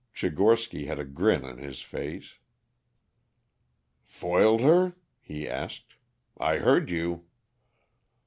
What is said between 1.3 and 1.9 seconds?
on his